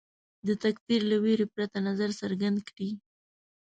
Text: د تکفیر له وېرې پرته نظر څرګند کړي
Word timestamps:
د 0.47 0.49
تکفیر 0.63 1.01
له 1.11 1.17
وېرې 1.23 1.47
پرته 1.53 1.77
نظر 1.87 2.09
څرګند 2.21 2.57
کړي 2.67 2.89